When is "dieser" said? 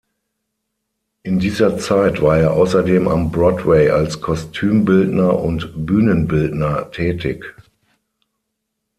1.37-1.77